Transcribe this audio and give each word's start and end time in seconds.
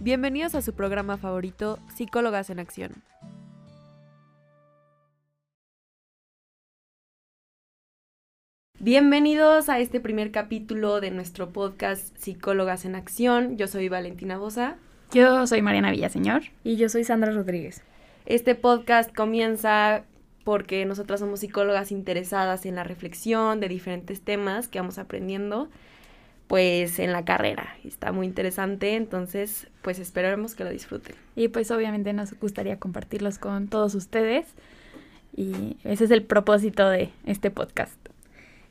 Bienvenidos 0.00 0.54
a 0.54 0.62
su 0.62 0.74
programa 0.74 1.16
favorito, 1.16 1.80
Psicólogas 1.92 2.50
en 2.50 2.60
Acción. 2.60 3.02
Bienvenidos 8.78 9.68
a 9.68 9.80
este 9.80 9.98
primer 9.98 10.30
capítulo 10.30 11.00
de 11.00 11.10
nuestro 11.10 11.48
podcast 11.48 12.16
Psicólogas 12.16 12.84
en 12.84 12.94
Acción. 12.94 13.56
Yo 13.56 13.66
soy 13.66 13.88
Valentina 13.88 14.38
Bosa. 14.38 14.76
Yo 15.10 15.48
soy 15.48 15.62
Mariana 15.62 15.90
Villaseñor. 15.90 16.42
Y 16.62 16.76
yo 16.76 16.88
soy 16.88 17.02
Sandra 17.02 17.32
Rodríguez. 17.32 17.82
Este 18.24 18.54
podcast 18.54 19.12
comienza 19.12 20.04
porque 20.44 20.86
nosotras 20.86 21.18
somos 21.18 21.40
psicólogas 21.40 21.90
interesadas 21.90 22.66
en 22.66 22.76
la 22.76 22.84
reflexión 22.84 23.58
de 23.58 23.66
diferentes 23.66 24.20
temas 24.20 24.68
que 24.68 24.78
vamos 24.78 24.98
aprendiendo 24.98 25.68
pues 26.48 26.98
en 26.98 27.12
la 27.12 27.24
carrera. 27.24 27.76
Está 27.84 28.10
muy 28.10 28.26
interesante, 28.26 28.96
entonces 28.96 29.68
pues 29.82 29.98
esperamos 29.98 30.54
que 30.54 30.64
lo 30.64 30.70
disfruten. 30.70 31.14
Y 31.36 31.48
pues 31.48 31.70
obviamente 31.70 32.12
nos 32.12 32.32
gustaría 32.40 32.78
compartirlos 32.78 33.38
con 33.38 33.68
todos 33.68 33.94
ustedes 33.94 34.46
y 35.36 35.76
ese 35.84 36.04
es 36.04 36.10
el 36.10 36.24
propósito 36.24 36.88
de 36.88 37.10
este 37.26 37.50
podcast. 37.50 37.96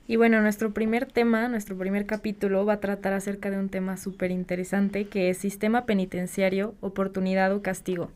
Y 0.09 0.15
bueno, 0.15 0.41
nuestro 0.41 0.73
primer 0.73 1.05
tema, 1.05 1.47
nuestro 1.49 1.77
primer 1.77 2.05
capítulo 2.05 2.65
va 2.65 2.73
a 2.73 2.79
tratar 2.79 3.13
acerca 3.13 3.51
de 3.51 3.59
un 3.59 3.69
tema 3.69 3.97
súper 3.97 4.31
interesante 4.31 5.07
que 5.07 5.29
es 5.29 5.37
sistema 5.37 5.85
penitenciario, 5.85 6.75
oportunidad 6.81 7.53
o 7.53 7.61
castigo. 7.61 8.09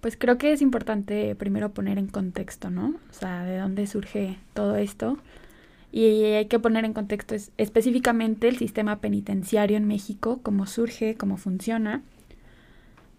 Pues 0.00 0.16
creo 0.16 0.38
que 0.38 0.52
es 0.52 0.60
importante 0.60 1.34
primero 1.34 1.70
poner 1.70 1.98
en 1.98 2.08
contexto, 2.08 2.70
¿no? 2.70 2.94
O 3.10 3.12
sea, 3.12 3.44
de 3.44 3.58
dónde 3.58 3.86
surge 3.86 4.38
todo 4.54 4.76
esto. 4.76 5.18
Y 5.96 6.24
hay 6.24 6.46
que 6.46 6.58
poner 6.58 6.84
en 6.84 6.92
contexto 6.92 7.36
específicamente 7.56 8.48
el 8.48 8.56
sistema 8.56 8.98
penitenciario 8.98 9.76
en 9.76 9.86
México, 9.86 10.40
cómo 10.42 10.66
surge, 10.66 11.14
cómo 11.14 11.36
funciona. 11.36 12.02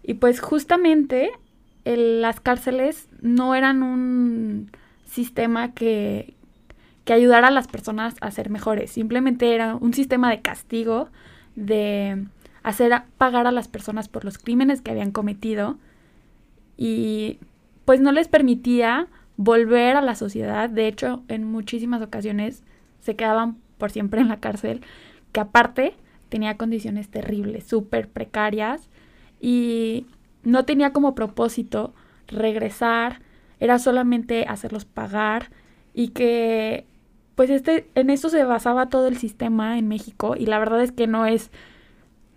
Y 0.02 0.12
pues 0.12 0.40
justamente 0.40 1.30
las 1.86 2.38
cárceles 2.38 3.08
no 3.22 3.54
eran 3.54 3.82
un 3.82 4.70
sistema 5.06 5.72
que, 5.72 6.34
que 7.06 7.14
ayudara 7.14 7.48
a 7.48 7.50
las 7.50 7.66
personas 7.66 8.14
a 8.20 8.30
ser 8.30 8.50
mejores. 8.50 8.90
Simplemente 8.90 9.54
era 9.54 9.76
un 9.76 9.94
sistema 9.94 10.28
de 10.28 10.42
castigo, 10.42 11.08
de 11.54 12.26
hacer 12.62 12.92
pagar 13.16 13.46
a 13.46 13.52
las 13.52 13.68
personas 13.68 14.08
por 14.10 14.22
los 14.22 14.36
crímenes 14.36 14.82
que 14.82 14.90
habían 14.90 15.12
cometido 15.12 15.78
y 16.76 17.38
pues 17.86 18.02
no 18.02 18.12
les 18.12 18.28
permitía 18.28 19.08
volver 19.36 19.96
a 19.96 20.02
la 20.02 20.14
sociedad. 20.14 20.68
De 20.70 20.88
hecho, 20.88 21.22
en 21.28 21.44
muchísimas 21.44 22.02
ocasiones 22.02 22.64
se 23.00 23.16
quedaban 23.16 23.58
por 23.78 23.90
siempre 23.90 24.20
en 24.20 24.28
la 24.28 24.40
cárcel, 24.40 24.80
que 25.32 25.40
aparte 25.40 25.94
tenía 26.28 26.56
condiciones 26.56 27.08
terribles, 27.08 27.64
súper 27.64 28.08
precarias 28.08 28.88
y 29.40 30.06
no 30.42 30.64
tenía 30.64 30.92
como 30.92 31.14
propósito 31.14 31.94
regresar, 32.26 33.20
era 33.60 33.78
solamente 33.78 34.44
hacerlos 34.48 34.84
pagar 34.84 35.50
y 35.94 36.08
que 36.08 36.86
pues 37.34 37.50
este, 37.50 37.88
en 37.94 38.10
eso 38.10 38.28
se 38.28 38.42
basaba 38.44 38.88
todo 38.88 39.06
el 39.08 39.18
sistema 39.18 39.78
en 39.78 39.88
México 39.88 40.34
y 40.38 40.46
la 40.46 40.58
verdad 40.58 40.82
es 40.82 40.90
que 40.90 41.06
no 41.06 41.26
es, 41.26 41.50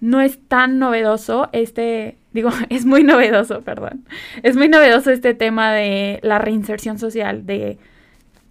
no 0.02 0.22
es 0.22 0.40
tan 0.48 0.80
novedoso 0.80 1.50
este, 1.52 2.18
digo, 2.34 2.50
es 2.70 2.86
muy 2.86 3.04
novedoso, 3.04 3.62
perdón, 3.62 4.06
es 4.44 4.56
muy 4.56 4.70
novedoso 4.70 5.12
este 5.12 5.34
tema 5.34 5.74
de 5.74 6.20
la 6.24 6.40
reinserción 6.40 7.00
social, 7.00 7.46
de 7.46 7.78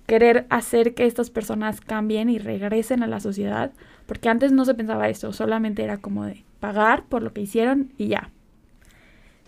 querer 0.06 0.46
hacer 0.48 0.94
que 0.94 1.06
estas 1.06 1.30
personas 1.30 1.80
cambien 1.80 2.30
y 2.30 2.38
regresen 2.38 3.02
a 3.02 3.06
la 3.06 3.20
sociedad, 3.20 3.72
porque 4.06 4.30
antes 4.30 4.52
no 4.52 4.64
se 4.64 4.74
pensaba 4.74 5.08
eso, 5.08 5.32
solamente 5.32 5.84
era 5.84 5.98
como 5.98 6.24
de 6.24 6.44
pagar 6.60 7.04
por 7.04 7.22
lo 7.22 7.32
que 7.32 7.42
hicieron 7.42 7.92
y 7.98 8.08
ya. 8.08 8.30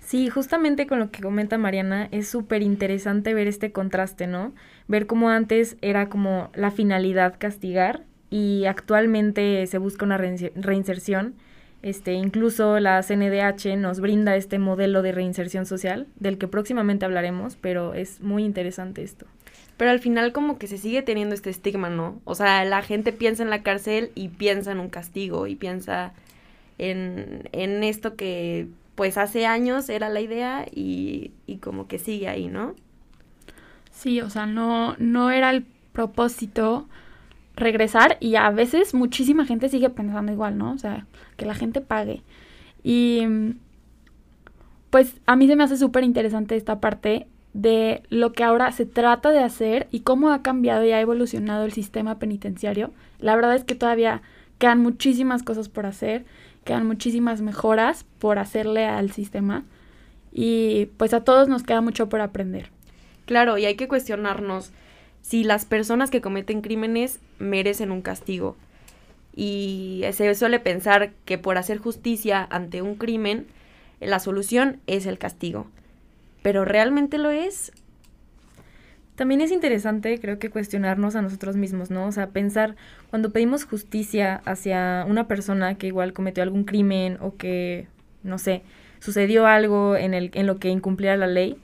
Sí, 0.01 0.29
justamente 0.29 0.87
con 0.87 0.99
lo 0.99 1.11
que 1.11 1.23
comenta 1.23 1.57
Mariana, 1.57 2.09
es 2.11 2.29
súper 2.29 2.63
interesante 2.63 3.33
ver 3.33 3.47
este 3.47 3.71
contraste, 3.71 4.27
¿no? 4.27 4.53
Ver 4.89 5.07
cómo 5.07 5.31
antes 5.31 5.77
era 5.83 6.09
como 6.09 6.51
la 6.55 6.71
finalidad 6.71 7.37
castigar 7.39 8.03
y 8.29 8.65
actualmente 8.67 9.67
se 9.67 9.79
busca 9.79 10.05
una 10.05 10.19
reinserción. 10.19 11.35
Este, 11.83 12.13
incluso 12.13 12.79
la 12.79 13.03
CNDH 13.03 13.77
nos 13.79 14.01
brinda 14.01 14.37
este 14.37 14.59
modelo 14.59 15.01
de 15.01 15.13
reinserción 15.13 15.65
social, 15.65 16.07
del 16.17 16.37
que 16.37 16.47
próximamente 16.47 17.07
hablaremos, 17.07 17.57
pero 17.57 17.95
es 17.95 18.21
muy 18.21 18.45
interesante 18.45 19.03
esto. 19.03 19.27
Pero 19.79 19.91
al 19.91 20.01
final 20.01 20.33
como 20.33 20.59
que 20.59 20.67
se 20.67 20.77
sigue 20.77 21.01
teniendo 21.01 21.35
este 21.35 21.49
estigma, 21.49 21.89
¿no? 21.89 22.21
O 22.25 22.35
sea, 22.35 22.65
la 22.67 22.83
gente 22.83 23.13
piensa 23.13 23.43
en 23.43 23.49
la 23.49 23.63
cárcel 23.63 24.13
y 24.15 24.29
piensa 24.29 24.73
en 24.73 24.81
un 24.81 24.91
castigo 24.91 25.47
y 25.47 25.57
piensa 25.57 26.13
en, 26.77 27.49
en 27.53 27.83
esto 27.83 28.15
que 28.15 28.69
pues 28.95 29.17
hace 29.17 29.47
años 29.47 29.89
era 29.89 30.11
la 30.11 30.21
idea 30.21 30.67
y, 30.71 31.33
y 31.47 31.57
como 31.57 31.89
que 31.89 31.99
sigue 31.99 32.29
ahí, 32.29 32.49
¿no? 32.49 32.75
Sí, 33.91 34.21
o 34.21 34.29
sea, 34.29 34.45
no, 34.45 34.97
no 34.99 35.31
era 35.31 35.49
el 35.49 35.65
propósito 35.93 36.87
regresar 37.61 38.17
y 38.21 38.35
a 38.35 38.51
veces 38.51 38.95
muchísima 38.95 39.47
gente 39.47 39.69
sigue 39.69 39.91
pensando 39.91 40.33
igual, 40.33 40.59
¿no? 40.59 40.73
O 40.73 40.79
sea, 40.79 41.07
que 41.37 41.47
la 41.47 41.55
gente 41.55 41.81
pague. 41.81 42.23
Y 42.83 43.23
pues 44.91 45.21
a 45.27 45.37
mí 45.37 45.47
se 45.47 45.57
me 45.57 45.65
hace 45.65 45.77
súper 45.77 46.03
interesante 46.03 46.57
esta 46.57 46.81
parte 46.81 47.29
de 47.53 48.03
lo 48.11 48.33
que 48.33 48.45
ahora 48.45 48.73
se 48.73 48.87
trata 48.87 49.31
de 49.31 49.41
hacer 49.41 49.89
y 49.91 50.01
cómo 50.01 50.31
ha 50.31 50.43
cambiado 50.43 50.85
y 50.85 50.93
ha 50.93 51.01
evolucionado 51.01 51.65
el 51.65 51.73
sistema 51.73 52.19
penitenciario. 52.19 52.91
La 53.19 53.37
verdad 53.37 53.55
es 53.55 53.65
que 53.65 53.75
todavía 53.75 54.23
quedan 54.59 54.81
muchísimas 54.81 55.43
cosas 55.43 55.69
por 55.69 55.87
hacer 55.87 56.25
quedan 56.65 56.87
muchísimas 56.87 57.41
mejoras 57.41 58.05
por 58.19 58.39
hacerle 58.39 58.87
al 58.87 59.11
sistema 59.11 59.65
y 60.33 60.87
pues 60.97 61.15
a 61.15 61.25
todos 61.25 61.49
nos 61.49 61.63
queda 61.63 61.81
mucho 61.81 62.09
por 62.09 62.21
aprender. 62.21 62.71
Claro, 63.27 63.59
y 63.59 63.65
hay 63.65 63.77
que 63.77 63.89
cuestionarnos 63.89 64.73
si 65.23 65.45
las 65.45 65.65
personas 65.65 66.11
que 66.11 66.21
cometen 66.21 66.61
crímenes 66.61 67.21
merecen 67.39 67.91
un 67.91 68.03
castigo. 68.03 68.57
Y 69.35 70.03
se 70.13 70.35
suele 70.35 70.59
pensar 70.59 71.13
que 71.25 71.39
por 71.39 71.57
hacer 71.57 71.79
justicia 71.79 72.47
ante 72.51 72.83
un 72.83 72.97
crimen, 72.97 73.47
la 74.01 74.19
solución 74.19 74.81
es 74.87 75.07
el 75.07 75.19
castigo. 75.19 75.67
¿Pero 76.43 76.65
realmente 76.65 77.19
lo 77.19 77.31
es? 77.31 77.73
También 79.15 79.43
es 79.43 79.51
interesante, 79.51 80.19
creo 80.19 80.39
que 80.39 80.49
cuestionarnos 80.49 81.15
a 81.15 81.21
nosotros 81.21 81.55
mismos, 81.57 81.91
¿no? 81.91 82.07
O 82.07 82.13
sea, 82.13 82.29
pensar 82.29 82.77
cuando 83.11 83.31
pedimos 83.33 83.65
justicia 83.65 84.41
hacia 84.47 85.05
una 85.07 85.29
persona 85.29 85.75
que 85.75 85.89
igual 85.89 86.15
cometió 86.15 86.43
algún 86.43 86.65
crimen 86.65 87.19
o 87.21 87.37
que, 87.37 87.87
no 88.23 88.39
sé, 88.39 88.63
sucedió 88.99 89.47
algo 89.47 89.95
en, 89.97 90.15
el, 90.15 90.31
en 90.33 90.47
lo 90.47 90.59
que 90.59 90.71
incumpliera 90.71 91.19
la 91.19 91.27
ley, 91.27 91.59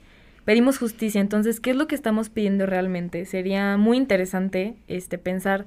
pedimos 0.46 0.78
justicia. 0.78 1.20
Entonces, 1.20 1.60
¿qué 1.60 1.70
es 1.70 1.76
lo 1.76 1.86
que 1.86 1.94
estamos 1.94 2.30
pidiendo 2.30 2.64
realmente? 2.64 3.26
Sería 3.26 3.76
muy 3.76 3.98
interesante 3.98 4.76
este, 4.88 5.18
pensar 5.18 5.66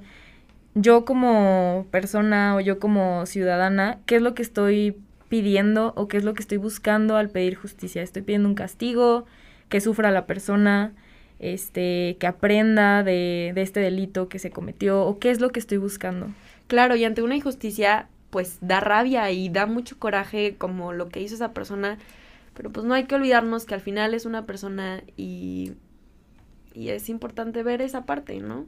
yo 0.74 1.04
como 1.04 1.86
persona 1.92 2.56
o 2.56 2.60
yo 2.60 2.80
como 2.80 3.26
ciudadana, 3.26 4.00
¿qué 4.06 4.16
es 4.16 4.22
lo 4.22 4.34
que 4.34 4.42
estoy 4.42 4.96
pidiendo 5.28 5.92
o 5.96 6.08
qué 6.08 6.16
es 6.16 6.24
lo 6.24 6.34
que 6.34 6.42
estoy 6.42 6.58
buscando 6.58 7.16
al 7.16 7.30
pedir 7.30 7.54
justicia? 7.54 8.02
¿Estoy 8.02 8.22
pidiendo 8.22 8.48
un 8.48 8.56
castigo? 8.56 9.26
¿Que 9.68 9.80
sufra 9.80 10.10
la 10.10 10.26
persona? 10.26 10.94
este, 11.40 12.16
que 12.20 12.26
aprenda 12.26 13.02
de, 13.02 13.52
de 13.54 13.62
este 13.62 13.80
delito 13.80 14.28
que 14.28 14.38
se 14.38 14.50
cometió 14.50 15.02
o 15.02 15.18
qué 15.18 15.30
es 15.30 15.40
lo 15.40 15.50
que 15.50 15.58
estoy 15.58 15.78
buscando. 15.78 16.28
Claro, 16.68 16.94
y 16.94 17.04
ante 17.04 17.22
una 17.22 17.34
injusticia, 17.34 18.08
pues 18.28 18.58
da 18.60 18.78
rabia 18.78 19.30
y 19.32 19.48
da 19.48 19.66
mucho 19.66 19.98
coraje 19.98 20.54
como 20.56 20.92
lo 20.92 21.08
que 21.08 21.20
hizo 21.20 21.34
esa 21.34 21.52
persona, 21.52 21.98
pero 22.54 22.70
pues 22.70 22.86
no 22.86 22.94
hay 22.94 23.04
que 23.04 23.14
olvidarnos 23.14 23.64
que 23.64 23.74
al 23.74 23.80
final 23.80 24.14
es 24.14 24.26
una 24.26 24.46
persona 24.46 25.02
y, 25.16 25.72
y 26.74 26.88
es 26.88 27.08
importante 27.08 27.62
ver 27.62 27.82
esa 27.82 28.04
parte, 28.06 28.40
¿no? 28.40 28.66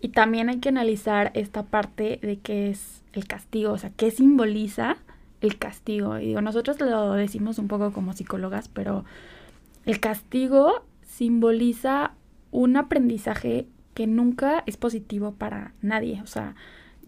Y 0.00 0.08
también 0.10 0.48
hay 0.48 0.58
que 0.58 0.68
analizar 0.68 1.30
esta 1.34 1.64
parte 1.64 2.18
de 2.22 2.38
qué 2.38 2.68
es 2.68 3.02
el 3.12 3.26
castigo, 3.26 3.72
o 3.72 3.78
sea, 3.78 3.90
qué 3.90 4.10
simboliza 4.10 4.98
el 5.40 5.58
castigo. 5.58 6.18
Y 6.18 6.26
digo, 6.26 6.40
nosotros 6.40 6.78
lo 6.80 7.12
decimos 7.12 7.58
un 7.58 7.68
poco 7.68 7.92
como 7.92 8.12
psicólogas, 8.12 8.68
pero 8.68 9.04
el 9.86 10.00
castigo 10.00 10.84
simboliza 11.02 12.12
un 12.50 12.76
aprendizaje 12.76 13.66
que 13.94 14.06
nunca 14.06 14.62
es 14.66 14.76
positivo 14.76 15.32
para 15.32 15.72
nadie, 15.80 16.20
o 16.22 16.26
sea, 16.26 16.54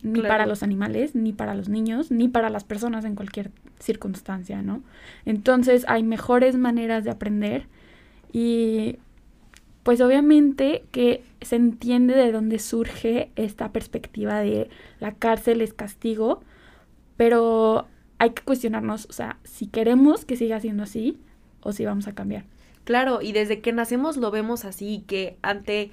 ni 0.02 0.22
para 0.22 0.46
los 0.46 0.62
animales, 0.62 1.14
ni 1.14 1.32
para 1.32 1.54
los 1.54 1.68
niños, 1.68 2.10
ni 2.10 2.28
para 2.28 2.48
las 2.48 2.64
personas 2.64 3.04
en 3.04 3.14
cualquier 3.14 3.50
circunstancia, 3.78 4.62
¿no? 4.62 4.82
Entonces 5.24 5.84
hay 5.88 6.02
mejores 6.02 6.56
maneras 6.56 7.04
de 7.04 7.10
aprender 7.10 7.66
y 8.32 8.98
pues 9.82 10.00
obviamente 10.00 10.84
que 10.90 11.22
se 11.40 11.56
entiende 11.56 12.14
de 12.14 12.32
dónde 12.32 12.58
surge 12.58 13.30
esta 13.36 13.70
perspectiva 13.72 14.40
de 14.40 14.68
la 14.98 15.12
cárcel 15.14 15.60
es 15.60 15.72
castigo, 15.72 16.40
pero 17.16 17.86
hay 18.18 18.30
que 18.30 18.42
cuestionarnos, 18.42 19.06
o 19.08 19.12
sea, 19.12 19.38
si 19.44 19.66
queremos 19.66 20.24
que 20.24 20.36
siga 20.36 20.58
siendo 20.60 20.82
así 20.82 21.18
o 21.60 21.72
si 21.72 21.84
vamos 21.84 22.08
a 22.08 22.14
cambiar. 22.14 22.44
Claro, 22.84 23.20
y 23.22 23.32
desde 23.32 23.60
que 23.60 23.72
nacemos 23.72 24.16
lo 24.16 24.30
vemos 24.30 24.64
así, 24.64 25.04
que 25.06 25.36
ante 25.42 25.90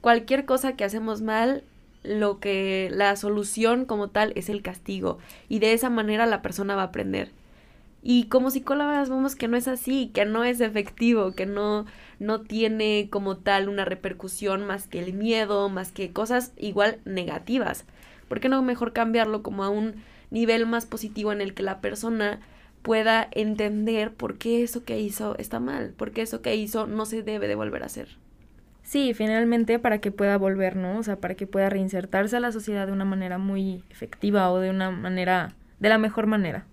cualquier 0.00 0.44
cosa 0.44 0.76
que 0.76 0.84
hacemos 0.84 1.22
mal, 1.22 1.64
lo 2.06 2.40
que 2.40 2.88
la 2.92 3.16
solución 3.16 3.84
como 3.84 4.08
tal 4.08 4.32
es 4.36 4.48
el 4.48 4.62
castigo 4.62 5.18
y 5.48 5.58
de 5.58 5.72
esa 5.72 5.90
manera 5.90 6.26
la 6.26 6.42
persona 6.42 6.76
va 6.76 6.82
a 6.82 6.86
aprender. 6.86 7.30
Y 8.02 8.26
como 8.26 8.50
psicólogas 8.50 9.10
vemos 9.10 9.34
que 9.34 9.48
no 9.48 9.56
es 9.56 9.66
así, 9.66 10.12
que 10.14 10.24
no 10.24 10.44
es 10.44 10.60
efectivo, 10.60 11.32
que 11.32 11.44
no, 11.44 11.86
no 12.20 12.40
tiene 12.42 13.08
como 13.10 13.36
tal 13.36 13.68
una 13.68 13.84
repercusión 13.84 14.64
más 14.64 14.86
que 14.86 15.00
el 15.00 15.12
miedo, 15.12 15.68
más 15.68 15.90
que 15.90 16.12
cosas 16.12 16.52
igual 16.56 17.00
negativas. 17.04 17.84
¿Por 18.28 18.38
qué 18.38 18.48
no 18.48 18.62
mejor 18.62 18.92
cambiarlo 18.92 19.42
como 19.42 19.64
a 19.64 19.70
un 19.70 19.96
nivel 20.30 20.66
más 20.66 20.86
positivo 20.86 21.32
en 21.32 21.40
el 21.40 21.52
que 21.52 21.64
la 21.64 21.80
persona 21.80 22.40
pueda 22.82 23.26
entender 23.32 24.14
por 24.14 24.38
qué 24.38 24.62
eso 24.62 24.84
que 24.84 25.00
hizo 25.00 25.36
está 25.38 25.58
mal, 25.58 25.92
por 25.96 26.12
qué 26.12 26.22
eso 26.22 26.42
que 26.42 26.54
hizo 26.54 26.86
no 26.86 27.06
se 27.06 27.22
debe 27.22 27.48
de 27.48 27.56
volver 27.56 27.82
a 27.82 27.86
hacer? 27.86 28.16
Sí, 28.86 29.14
finalmente 29.14 29.80
para 29.80 29.98
que 29.98 30.12
pueda 30.12 30.38
volver, 30.38 30.76
¿no? 30.76 30.98
O 30.98 31.02
sea, 31.02 31.16
para 31.16 31.34
que 31.34 31.48
pueda 31.48 31.68
reinsertarse 31.68 32.36
a 32.36 32.40
la 32.40 32.52
sociedad 32.52 32.86
de 32.86 32.92
una 32.92 33.04
manera 33.04 33.36
muy 33.36 33.82
efectiva 33.90 34.48
o 34.52 34.60
de 34.60 34.70
una 34.70 34.92
manera, 34.92 35.54
de 35.80 35.88
la 35.88 35.98
mejor 35.98 36.28
manera. 36.28 36.66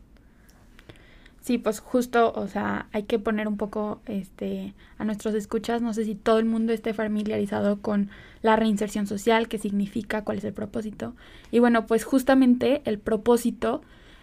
Sí, 1.42 1.58
pues 1.58 1.80
justo, 1.80 2.32
o 2.36 2.48
sea, 2.48 2.86
hay 2.92 3.04
que 3.04 3.18
poner 3.18 3.48
un 3.48 3.58
poco 3.58 4.00
este 4.06 4.76
a 5.00 5.06
nuestros 5.06 5.34
escuchas, 5.34 5.82
no 5.82 5.92
sé 5.96 6.06
si 6.06 6.14
todo 6.14 6.38
el 6.38 6.46
mundo 6.46 6.72
esté 6.72 6.94
familiarizado 6.94 7.82
con 7.82 8.12
la 8.44 8.56
reinserción 8.58 9.08
social, 9.08 9.48
qué 9.48 9.58
significa, 9.58 10.24
cuál 10.24 10.38
es 10.38 10.44
el 10.44 10.54
propósito. 10.54 11.16
Y 11.50 11.58
bueno, 11.58 11.88
pues 11.88 12.04
justamente 12.04 12.84
el 12.86 13.00
propósito 13.00 13.82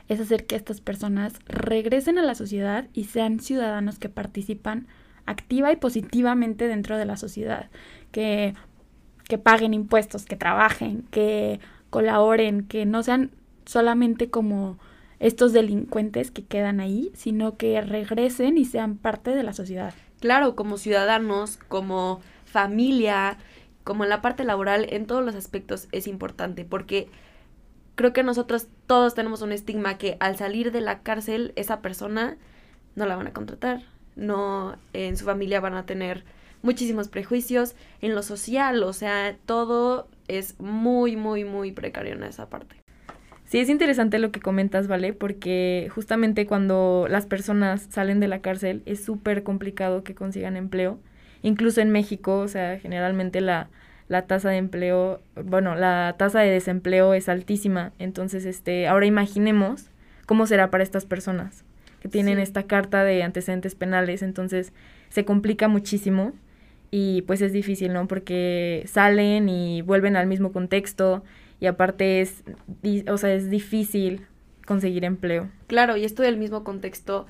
es 0.09 0.21
hacer 0.21 0.47
que 0.47 0.55
estas 0.55 0.81
personas 0.81 1.41
regresen 1.47 2.19
a 2.19 2.23
la 2.23 2.37
sociedad 2.37 2.87
y 2.95 3.05
sean 3.05 3.41
ciudadanos 3.41 3.99
que 3.99 4.09
participan 4.09 4.87
activa 5.27 5.73
y 5.73 5.77
positivamente 5.77 6.69
dentro 6.69 6.97
de 6.97 7.05
la 7.05 7.17
sociedad, 7.17 7.71
que, 8.13 8.55
que 9.29 9.39
paguen 9.39 9.75
impuestos, 9.75 10.25
que 10.25 10.37
trabajen, 10.37 11.07
que 11.11 11.61
colaboren, 11.91 12.67
que 12.67 12.87
no 12.87 13.03
sean 13.03 13.31
solamente 13.65 14.31
como 14.31 14.79
estos 15.19 15.53
delincuentes 15.53 16.31
que 16.31 16.45
quedan 16.45 16.81
ahí, 16.81 17.11
sino 17.15 17.57
que 17.57 17.81
regresen 17.81 18.57
y 18.59 18.65
sean 18.65 18.97
parte 18.97 19.35
de 19.35 19.43
la 19.43 19.53
sociedad. 19.53 19.95
Claro, 20.21 20.57
como 20.57 20.79
ciudadanos, 20.79 21.59
como 21.69 22.21
familia, 22.45 23.39
como 23.85 24.05
en 24.05 24.11
la 24.11 24.23
parte 24.23 24.45
laboral, 24.45 24.87
en 24.91 25.07
todos 25.07 25.25
los 25.25 25.35
aspectos 25.35 25.89
es 25.93 26.07
importante, 26.07 26.65
porque 26.65 27.09
creo 27.95 28.13
que 28.13 28.23
nosotros 28.23 28.69
todos 28.87 29.15
tenemos 29.15 29.43
un 29.43 29.53
estigma 29.53 29.99
que 29.99 30.17
al 30.21 30.37
salir 30.37 30.73
de 30.73 30.81
la 30.81 31.01
cárcel 31.01 31.53
esa 31.57 31.81
persona 31.81 32.39
no 32.97 33.07
la 33.07 33.17
van 33.17 33.27
a 33.27 33.33
contratar, 33.33 33.83
no 34.17 34.77
en 34.93 35.17
su 35.17 35.25
familia 35.25 35.61
van 35.61 35.75
a 35.75 35.87
tener 35.87 36.25
muchísimos 36.62 37.09
prejuicios 37.09 37.75
en 38.01 38.15
lo 38.15 38.23
social, 38.23 38.83
o 38.83 38.93
sea, 38.93 39.37
todo 39.47 40.09
es 40.29 40.59
muy, 40.61 41.17
muy, 41.17 41.45
muy 41.45 41.73
precario 41.73 42.15
en 42.15 42.23
esa 42.23 42.49
parte. 42.49 42.77
Sí, 43.47 43.59
es 43.59 43.69
interesante 43.69 44.21
lo 44.21 44.31
que 44.31 44.41
comentas, 44.41 44.87
¿vale? 44.87 45.12
Porque 45.12 45.89
justamente 45.93 46.47
cuando 46.47 47.07
las 47.11 47.27
personas 47.27 47.89
salen 47.91 48.21
de 48.21 48.29
la 48.29 48.41
cárcel 48.41 48.83
es 48.87 49.05
súper 49.05 49.43
complicado 49.43 50.05
que 50.05 50.15
consigan 50.15 50.57
empleo. 50.57 51.01
Incluso 51.43 51.81
en 51.81 51.91
México, 51.91 52.39
o 52.39 52.47
sea, 52.47 52.79
generalmente 52.79 53.41
la, 53.41 53.69
la 54.07 54.27
tasa 54.27 54.51
de 54.51 54.59
empleo, 54.59 55.21
bueno, 55.35 55.75
la 55.75 56.15
tasa 56.17 56.41
de 56.41 56.51
desempleo 56.51 57.12
es 57.12 57.29
altísima. 57.29 57.93
Entonces, 57.99 58.45
este, 58.45 58.87
ahora 58.87 59.07
imaginemos 59.07 59.91
cómo 60.27 60.47
será 60.47 60.71
para 60.71 60.85
estas 60.85 61.05
personas 61.05 61.65
que 62.00 62.08
tienen 62.08 62.38
esta 62.38 62.64
carta 62.64 63.05
de 63.05 63.23
antecedentes 63.23 63.75
penales. 63.75 64.23
Entonces, 64.23 64.73
se 65.08 65.25
complica 65.25 65.69
muchísimo 65.69 66.32
y 66.91 67.23
pues 67.23 67.43
es 67.43 67.52
difícil, 67.52 67.93
¿no? 67.93 68.08
Porque 68.08 68.85
salen 68.87 69.49
y 69.49 69.82
vuelven 69.82 70.17
al 70.17 70.26
mismo 70.26 70.52
contexto 70.52 71.23
y 71.61 71.67
aparte 71.67 72.20
es, 72.20 72.43
o 73.08 73.19
sea, 73.19 73.32
es 73.32 73.50
difícil 73.50 74.26
conseguir 74.67 75.05
empleo. 75.05 75.50
Claro, 75.67 75.97
y 75.97 76.05
esto 76.05 76.23
del 76.23 76.37
mismo 76.37 76.64
contexto, 76.64 77.26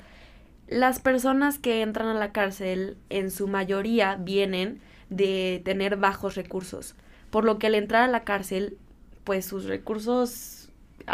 las 0.67 0.99
personas 0.99 1.59
que 1.59 1.81
entran 1.81 2.07
a 2.07 2.13
la 2.13 2.31
cárcel 2.31 2.97
en 3.09 3.29
su 3.29 3.47
mayoría 3.47 4.15
vienen 4.15 4.79
de 5.09 5.61
tener 5.65 5.97
bajos 5.97 6.35
recursos, 6.35 6.95
por 7.29 7.43
lo 7.43 7.59
que 7.59 7.67
al 7.67 7.75
entrar 7.75 8.03
a 8.03 8.07
la 8.07 8.23
cárcel, 8.23 8.77
pues 9.23 9.45
sus 9.45 9.65
recursos 9.65 10.60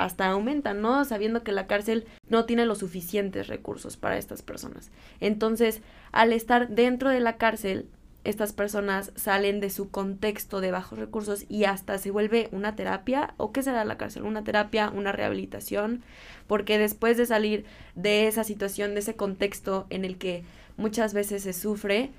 hasta 0.03 0.27
aumentan, 0.27 0.81
¿no? 0.81 1.03
Sabiendo 1.05 1.43
que 1.43 1.51
la 1.51 1.67
cárcel 1.67 2.05
no 2.29 2.45
tiene 2.45 2.65
los 2.65 2.79
suficientes 2.79 3.47
recursos 3.47 3.97
para 3.97 4.17
estas 4.17 4.41
personas. 4.41 4.91
Entonces, 5.19 5.81
al 6.11 6.33
estar 6.33 6.69
dentro 6.69 7.09
de 7.09 7.19
la 7.19 7.37
cárcel, 7.37 7.89
estas 8.23 8.51
personas 8.51 9.13
salen 9.15 9.61
de 9.61 9.69
su 9.69 9.89
contexto 9.89 10.59
de 10.59 10.71
bajos 10.71 10.99
recursos 10.99 11.45
y 11.47 11.63
hasta 11.63 11.97
se 11.97 12.11
vuelve 12.11 12.49
una 12.51 12.75
terapia, 12.75 13.33
o 13.37 13.53
qué 13.53 13.63
será 13.63 13.85
la 13.85 13.97
cárcel, 13.97 14.23
una 14.23 14.43
terapia, 14.43 14.89
una 14.89 15.13
rehabilitación, 15.13 16.03
porque 16.45 16.77
después 16.77 17.15
de 17.15 17.25
salir 17.25 17.65
de 17.95 18.27
esa 18.27 18.43
situación, 18.43 18.93
de 18.93 18.99
ese 18.99 19.15
contexto 19.15 19.87
en 19.89 20.03
el 20.03 20.17
que 20.17 20.43
muchas 20.75 21.13
veces 21.13 21.43
se 21.43 21.53
sufre, 21.53 22.11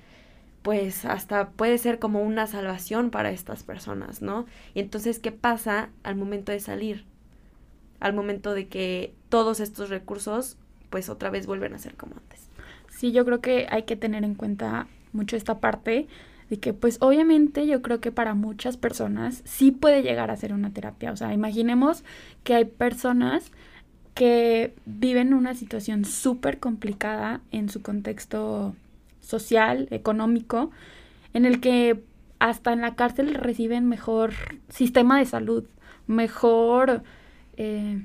pues 0.63 1.05
hasta 1.05 1.49
puede 1.51 1.77
ser 1.77 1.99
como 1.99 2.21
una 2.21 2.47
salvación 2.47 3.11
para 3.11 3.31
estas 3.31 3.63
personas, 3.63 4.21
¿no? 4.21 4.45
Y 4.73 4.79
entonces, 4.79 5.19
¿qué 5.19 5.31
pasa 5.31 5.89
al 6.03 6.15
momento 6.15 6.51
de 6.51 6.59
salir? 6.59 7.05
Al 7.99 8.13
momento 8.13 8.53
de 8.53 8.67
que 8.67 9.13
todos 9.29 9.59
estos 9.59 9.89
recursos, 9.89 10.57
pues 10.89 11.09
otra 11.09 11.29
vez 11.29 11.45
vuelven 11.45 11.73
a 11.73 11.79
ser 11.79 11.95
como 11.95 12.15
antes. 12.15 12.49
Sí, 12.89 13.11
yo 13.11 13.25
creo 13.25 13.41
que 13.41 13.67
hay 13.69 13.83
que 13.83 13.95
tener 13.95 14.23
en 14.23 14.35
cuenta 14.35 14.87
mucho 15.13 15.35
esta 15.35 15.59
parte 15.59 16.07
de 16.49 16.59
que 16.59 16.73
pues 16.73 16.97
obviamente 16.99 17.67
yo 17.67 17.81
creo 17.81 17.99
que 18.01 18.11
para 18.11 18.33
muchas 18.33 18.77
personas 18.77 19.41
sí 19.45 19.71
puede 19.71 20.01
llegar 20.01 20.31
a 20.31 20.37
ser 20.37 20.53
una 20.53 20.71
terapia. 20.71 21.11
O 21.11 21.15
sea, 21.15 21.33
imaginemos 21.33 22.03
que 22.43 22.55
hay 22.55 22.65
personas 22.65 23.51
que 24.15 24.73
viven 24.85 25.33
una 25.33 25.53
situación 25.53 26.03
súper 26.05 26.59
complicada 26.59 27.41
en 27.51 27.69
su 27.69 27.81
contexto 27.81 28.75
social, 29.21 29.87
económico, 29.91 30.71
en 31.33 31.45
el 31.45 31.61
que 31.61 32.03
hasta 32.39 32.73
en 32.73 32.81
la 32.81 32.95
cárcel 32.95 33.35
reciben 33.35 33.87
mejor 33.87 34.33
sistema 34.69 35.19
de 35.19 35.25
salud, 35.25 35.65
mejor 36.07 37.03
eh, 37.59 38.01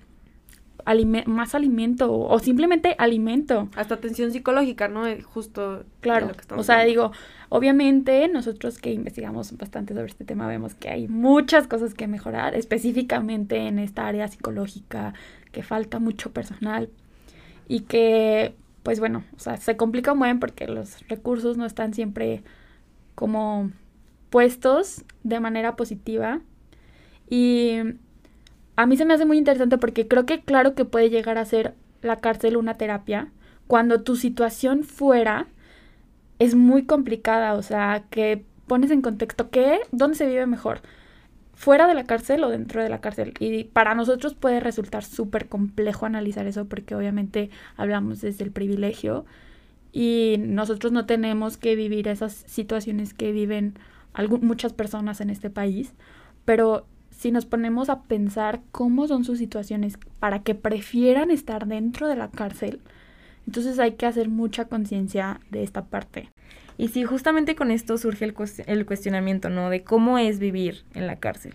más 1.27 1.55
alimento 1.55 2.13
o, 2.13 2.39
simplemente 2.41 2.97
alimento. 2.99 3.69
Hasta 3.77 3.95
atención 3.95 4.33
psicológica, 4.33 4.89
¿no? 4.89 5.07
Eh, 5.07 5.23
justo. 5.23 5.85
Claro. 6.01 6.33
o 6.57 6.63
sea, 6.65 6.85
digo, 6.85 7.13
obviamente 7.49 8.29
nosotros 8.29 8.79
que 8.79 8.93
investigamos 8.93 9.57
bastante 9.57 9.95
sobre 9.95 10.09
este 10.09 10.25
tema 10.25 10.49
vemos 10.49 10.75
que 10.75 10.91
hay 10.91 11.07
muchas 11.09 11.69
cosas 11.69 11.95
que 11.95 12.09
mejorar, 12.09 12.55
específicamente 12.55 13.57
en 13.57 13.79
esta 13.79 14.07
área 14.09 14.27
psicológica, 14.27 15.15
que 15.53 15.63
falta 15.63 16.01
mucho 16.01 16.33
personal 16.33 16.91
y 17.69 17.81
que, 17.81 18.55
pues 18.83 18.99
bueno, 18.99 19.23
o 19.37 19.39
sea, 19.39 19.57
se 19.57 19.77
complica 19.77 20.13
un 20.13 20.19
buen 20.19 20.41
porque 20.41 20.67
los 20.67 21.07
recursos 21.09 21.57
no 21.57 21.65
están 21.65 21.95
siempre 21.95 22.43
como 23.15 23.71
puestos 24.31 25.05
de 25.23 25.39
manera 25.39 25.77
positiva. 25.77 26.41
Y 27.31 27.79
a 28.77 28.87
mí 28.87 28.97
se 28.97 29.05
me 29.05 29.15
hace 29.15 29.25
muy 29.25 29.39
interesante 29.39 29.79
porque 29.79 30.09
creo 30.09 30.27
que 30.27 30.43
claro 30.43 30.75
que 30.75 30.85
puede 30.85 31.11
llegar 31.11 31.39
a 31.39 31.45
ser 31.45 31.75
la 32.03 32.17
cárcel 32.17 32.57
una 32.57 32.75
terapia 32.75 33.31
cuando 33.67 34.03
tu 34.03 34.17
situación 34.17 34.85
fuera 34.85 35.47
es 36.39 36.55
muy 36.55 36.85
complicada, 36.85 37.55
o 37.55 37.63
sea, 37.63 38.05
que 38.11 38.45
pones 38.67 38.91
en 38.91 39.03
contexto 39.03 39.51
qué, 39.51 39.81
dónde 39.93 40.17
se 40.17 40.27
vive 40.27 40.47
mejor, 40.47 40.81
fuera 41.55 41.87
de 41.87 41.95
la 41.95 42.05
cárcel 42.05 42.43
o 42.45 42.51
dentro 42.51 42.83
de 42.83 42.89
la 42.89 43.01
cárcel. 43.01 43.35
Y 43.39 43.65
para 43.65 43.95
nosotros 43.95 44.35
puede 44.35 44.61
resultar 44.61 45.05
súper 45.05 45.49
complejo 45.49 46.07
analizar 46.07 46.47
eso 46.47 46.67
porque 46.67 46.95
obviamente 46.95 47.51
hablamos 47.77 48.21
desde 48.21 48.45
el 48.45 48.51
privilegio 48.51 49.25
y 49.93 50.37
nosotros 50.41 50.93
no 50.93 51.07
tenemos 51.07 51.57
que 51.57 51.77
vivir 51.77 52.09
esas 52.09 52.33
situaciones 52.33 53.15
que 53.15 53.33
viven 53.33 53.79
muchas 54.41 54.73
personas 54.73 55.21
en 55.21 55.31
este 55.31 55.51
país, 55.51 55.95
pero 56.45 56.87
si 57.25 57.33
nos 57.33 57.47
ponemos 57.47 57.89
a 57.89 58.03
pensar 58.03 58.61
cómo 58.71 59.09
son 59.09 59.25
sus 59.25 59.39
situaciones 59.39 59.97
para 60.21 60.43
que 60.43 60.55
prefieran 60.55 61.31
estar 61.31 61.67
dentro 61.67 62.07
de 62.07 62.17
la 62.17 62.29
cárcel, 62.29 62.81
entonces 63.47 63.79
hay 63.79 63.93
que 63.93 64.05
hacer 64.05 64.29
mucha 64.29 64.67
conciencia 64.67 65.41
de 65.51 65.63
esta 65.63 65.87
parte. 65.87 66.29
Y 66.77 66.89
sí, 66.89 67.05
justamente 67.05 67.57
con 67.57 67.71
esto 67.71 67.97
surge 67.97 68.27
el, 68.27 68.35
el 68.67 68.85
cuestionamiento, 68.85 69.49
¿no? 69.49 69.71
De 69.71 69.83
cómo 69.83 70.19
es 70.19 70.39
vivir 70.39 70.85
en 70.93 71.07
la 71.07 71.17
cárcel. 71.17 71.55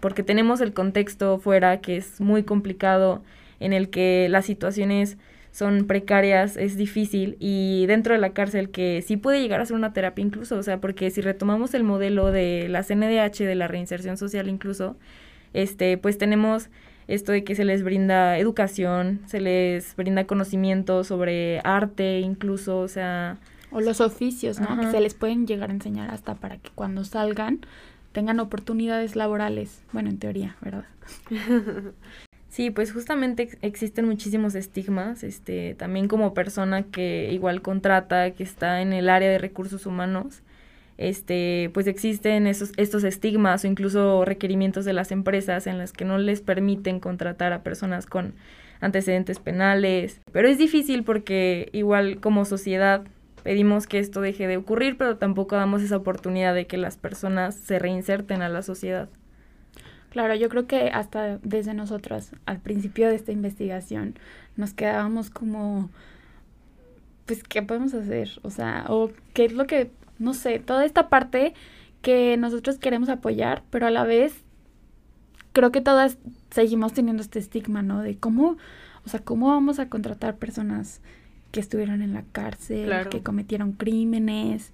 Porque 0.00 0.22
tenemos 0.22 0.60
el 0.60 0.74
contexto 0.74 1.38
fuera 1.38 1.80
que 1.80 1.96
es 1.96 2.20
muy 2.20 2.42
complicado, 2.42 3.22
en 3.58 3.72
el 3.72 3.88
que 3.88 4.28
las 4.28 4.44
situaciones 4.44 5.16
son 5.56 5.86
precarias, 5.86 6.58
es 6.58 6.76
difícil 6.76 7.38
y 7.40 7.86
dentro 7.86 8.12
de 8.12 8.20
la 8.20 8.34
cárcel 8.34 8.68
que 8.68 9.00
sí 9.00 9.16
puede 9.16 9.40
llegar 9.40 9.58
a 9.62 9.64
ser 9.64 9.74
una 9.74 9.94
terapia 9.94 10.22
incluso, 10.22 10.58
o 10.58 10.62
sea, 10.62 10.82
porque 10.82 11.10
si 11.10 11.22
retomamos 11.22 11.72
el 11.72 11.82
modelo 11.82 12.30
de 12.30 12.68
la 12.68 12.82
CNDH, 12.82 13.38
de 13.38 13.54
la 13.54 13.66
reinserción 13.66 14.18
social 14.18 14.50
incluso, 14.50 14.98
este, 15.54 15.96
pues 15.96 16.18
tenemos 16.18 16.68
esto 17.08 17.32
de 17.32 17.42
que 17.42 17.54
se 17.54 17.64
les 17.64 17.82
brinda 17.82 18.36
educación, 18.36 19.22
se 19.24 19.40
les 19.40 19.96
brinda 19.96 20.26
conocimiento 20.26 21.04
sobre 21.04 21.62
arte 21.64 22.20
incluso, 22.20 22.78
o 22.78 22.88
sea... 22.88 23.38
O 23.70 23.80
los 23.80 24.02
oficios, 24.02 24.60
¿no? 24.60 24.78
Que 24.78 24.90
se 24.90 25.00
les 25.00 25.14
pueden 25.14 25.46
llegar 25.46 25.70
a 25.70 25.72
enseñar 25.72 26.10
hasta 26.10 26.34
para 26.34 26.58
que 26.58 26.68
cuando 26.74 27.02
salgan 27.02 27.60
tengan 28.12 28.40
oportunidades 28.40 29.16
laborales, 29.16 29.82
bueno, 29.94 30.10
en 30.10 30.18
teoría, 30.18 30.56
¿verdad? 30.60 30.84
Sí, 32.56 32.70
pues 32.70 32.90
justamente 32.90 33.50
existen 33.60 34.06
muchísimos 34.06 34.54
estigmas, 34.54 35.22
este, 35.24 35.74
también 35.74 36.08
como 36.08 36.32
persona 36.32 36.84
que 36.84 37.28
igual 37.30 37.60
contrata, 37.60 38.30
que 38.30 38.42
está 38.42 38.80
en 38.80 38.94
el 38.94 39.10
área 39.10 39.28
de 39.28 39.36
recursos 39.36 39.84
humanos, 39.84 40.40
este, 40.96 41.70
pues 41.74 41.86
existen 41.86 42.46
esos, 42.46 42.72
estos 42.78 43.04
estigmas 43.04 43.62
o 43.64 43.66
incluso 43.66 44.24
requerimientos 44.24 44.86
de 44.86 44.94
las 44.94 45.12
empresas 45.12 45.66
en 45.66 45.76
las 45.76 45.92
que 45.92 46.06
no 46.06 46.16
les 46.16 46.40
permiten 46.40 46.98
contratar 46.98 47.52
a 47.52 47.62
personas 47.62 48.06
con 48.06 48.32
antecedentes 48.80 49.38
penales. 49.38 50.22
Pero 50.32 50.48
es 50.48 50.56
difícil 50.56 51.04
porque 51.04 51.68
igual 51.72 52.20
como 52.20 52.46
sociedad 52.46 53.04
pedimos 53.42 53.86
que 53.86 53.98
esto 53.98 54.22
deje 54.22 54.46
de 54.46 54.56
ocurrir, 54.56 54.96
pero 54.96 55.18
tampoco 55.18 55.56
damos 55.56 55.82
esa 55.82 55.98
oportunidad 55.98 56.54
de 56.54 56.66
que 56.66 56.78
las 56.78 56.96
personas 56.96 57.54
se 57.54 57.78
reinserten 57.78 58.40
a 58.40 58.48
la 58.48 58.62
sociedad. 58.62 59.10
Claro, 60.16 60.34
yo 60.34 60.48
creo 60.48 60.66
que 60.66 60.88
hasta 60.88 61.36
desde 61.42 61.74
nosotros, 61.74 62.30
al 62.46 62.58
principio 62.58 63.06
de 63.06 63.16
esta 63.16 63.32
investigación, 63.32 64.14
nos 64.56 64.72
quedábamos 64.72 65.28
como, 65.28 65.90
pues, 67.26 67.42
¿qué 67.42 67.60
podemos 67.60 67.92
hacer? 67.92 68.30
O 68.40 68.48
sea, 68.48 68.86
o 68.88 69.10
qué 69.34 69.44
es 69.44 69.52
lo 69.52 69.66
que, 69.66 69.90
no 70.18 70.32
sé, 70.32 70.58
toda 70.58 70.86
esta 70.86 71.10
parte 71.10 71.52
que 72.00 72.38
nosotros 72.38 72.78
queremos 72.78 73.10
apoyar, 73.10 73.62
pero 73.68 73.88
a 73.88 73.90
la 73.90 74.04
vez 74.04 74.32
creo 75.52 75.70
que 75.70 75.82
todas 75.82 76.16
seguimos 76.48 76.94
teniendo 76.94 77.20
este 77.20 77.38
estigma, 77.38 77.82
¿no? 77.82 78.00
De 78.00 78.16
cómo, 78.16 78.56
o 79.04 79.08
sea, 79.10 79.20
cómo 79.20 79.48
vamos 79.48 79.78
a 79.78 79.90
contratar 79.90 80.36
personas 80.36 81.02
que 81.52 81.60
estuvieron 81.60 82.00
en 82.00 82.14
la 82.14 82.24
cárcel, 82.32 82.90
que 83.10 83.22
cometieron 83.22 83.72
crímenes, 83.72 84.72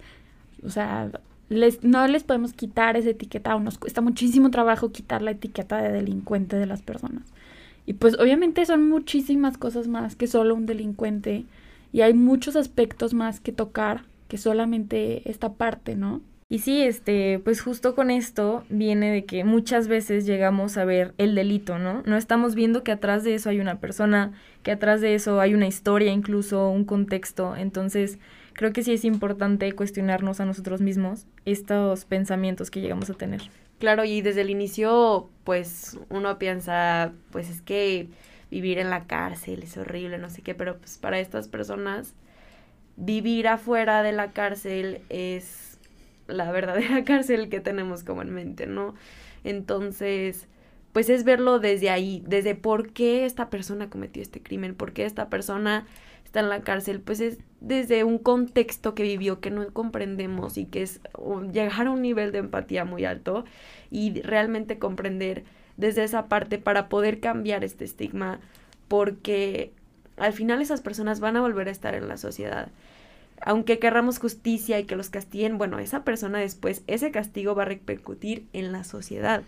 o 0.62 0.70
sea, 0.70 1.10
no 1.48 2.06
les 2.06 2.24
podemos 2.24 2.52
quitar 2.52 2.96
esa 2.96 3.10
etiqueta 3.10 3.54
o 3.54 3.60
nos 3.60 3.78
cuesta 3.78 4.00
muchísimo 4.00 4.50
trabajo 4.50 4.92
quitar 4.92 5.22
la 5.22 5.32
etiqueta 5.32 5.82
de 5.82 5.92
delincuente 5.92 6.56
de 6.56 6.66
las 6.66 6.82
personas. 6.82 7.24
Y 7.84 7.94
pues 7.94 8.18
obviamente 8.18 8.64
son 8.64 8.88
muchísimas 8.88 9.58
cosas 9.58 9.88
más 9.88 10.16
que 10.16 10.26
solo 10.26 10.54
un 10.54 10.66
delincuente 10.66 11.44
y 11.92 12.00
hay 12.00 12.14
muchos 12.14 12.56
aspectos 12.56 13.12
más 13.12 13.40
que 13.40 13.52
tocar 13.52 14.04
que 14.28 14.38
solamente 14.38 15.28
esta 15.28 15.52
parte, 15.52 15.94
¿no? 15.94 16.22
Y 16.48 16.58
sí, 16.58 16.82
este, 16.82 17.38
pues 17.38 17.62
justo 17.62 17.94
con 17.94 18.10
esto 18.10 18.64
viene 18.68 19.10
de 19.10 19.24
que 19.24 19.42
muchas 19.42 19.88
veces 19.88 20.26
llegamos 20.26 20.76
a 20.76 20.84
ver 20.84 21.14
el 21.16 21.34
delito, 21.34 21.78
¿no? 21.78 22.02
No 22.04 22.16
estamos 22.18 22.54
viendo 22.54 22.84
que 22.84 22.92
atrás 22.92 23.24
de 23.24 23.34
eso 23.34 23.48
hay 23.48 23.58
una 23.58 23.80
persona, 23.80 24.32
que 24.62 24.70
atrás 24.70 25.00
de 25.00 25.14
eso 25.14 25.40
hay 25.40 25.54
una 25.54 25.66
historia, 25.66 26.12
incluso 26.12 26.68
un 26.68 26.84
contexto. 26.84 27.56
Entonces, 27.56 28.18
creo 28.62 28.72
que 28.72 28.84
sí 28.84 28.92
es 28.92 29.04
importante 29.04 29.72
cuestionarnos 29.72 30.38
a 30.38 30.44
nosotros 30.44 30.80
mismos 30.80 31.26
estos 31.44 32.04
pensamientos 32.04 32.70
que 32.70 32.80
llegamos 32.80 33.10
a 33.10 33.14
tener. 33.14 33.42
Claro, 33.80 34.04
y 34.04 34.20
desde 34.20 34.42
el 34.42 34.50
inicio, 34.50 35.28
pues 35.42 35.98
uno 36.10 36.38
piensa, 36.38 37.12
pues 37.32 37.50
es 37.50 37.60
que 37.60 38.06
vivir 38.52 38.78
en 38.78 38.88
la 38.88 39.08
cárcel 39.08 39.64
es 39.64 39.76
horrible, 39.76 40.16
no 40.18 40.30
sé 40.30 40.42
qué, 40.42 40.54
pero 40.54 40.78
pues 40.78 40.96
para 40.96 41.18
estas 41.18 41.48
personas, 41.48 42.14
vivir 42.96 43.48
afuera 43.48 44.04
de 44.04 44.12
la 44.12 44.30
cárcel 44.30 45.00
es 45.08 45.80
la 46.28 46.52
verdadera 46.52 47.02
cárcel 47.04 47.48
que 47.48 47.58
tenemos 47.58 48.04
como 48.04 48.22
en 48.22 48.32
mente, 48.32 48.68
¿no? 48.68 48.94
Entonces, 49.42 50.46
pues 50.92 51.10
es 51.10 51.24
verlo 51.24 51.58
desde 51.58 51.90
ahí, 51.90 52.22
desde 52.28 52.54
por 52.54 52.92
qué 52.92 53.24
esta 53.24 53.50
persona 53.50 53.90
cometió 53.90 54.22
este 54.22 54.40
crimen, 54.40 54.76
por 54.76 54.92
qué 54.92 55.04
esta 55.04 55.28
persona 55.30 55.84
está 56.24 56.40
en 56.40 56.48
la 56.48 56.62
cárcel, 56.62 57.00
pues 57.00 57.20
es 57.20 57.38
desde 57.60 58.04
un 58.04 58.18
contexto 58.18 58.94
que 58.94 59.02
vivió 59.02 59.40
que 59.40 59.50
no 59.50 59.66
comprendemos 59.72 60.58
y 60.58 60.66
que 60.66 60.82
es 60.82 61.00
llegar 61.52 61.86
a 61.86 61.90
un 61.90 62.02
nivel 62.02 62.32
de 62.32 62.38
empatía 62.38 62.84
muy 62.84 63.04
alto 63.04 63.44
y 63.90 64.20
realmente 64.22 64.78
comprender 64.78 65.44
desde 65.76 66.04
esa 66.04 66.26
parte 66.26 66.58
para 66.58 66.88
poder 66.88 67.20
cambiar 67.20 67.64
este 67.64 67.84
estigma, 67.84 68.40
porque 68.88 69.72
al 70.16 70.32
final 70.32 70.60
esas 70.60 70.80
personas 70.80 71.20
van 71.20 71.36
a 71.36 71.40
volver 71.40 71.68
a 71.68 71.72
estar 71.72 71.94
en 71.94 72.08
la 72.08 72.16
sociedad 72.16 72.68
aunque 73.44 73.78
querramos 73.78 74.18
justicia 74.18 74.78
y 74.78 74.84
que 74.84 74.96
los 74.96 75.10
castiguen, 75.10 75.58
bueno, 75.58 75.78
esa 75.78 76.04
persona 76.04 76.38
después, 76.38 76.82
ese 76.86 77.10
castigo 77.10 77.54
va 77.54 77.62
a 77.62 77.66
repercutir 77.66 78.46
en 78.52 78.72
la 78.72 78.84
sociedad. 78.84 79.42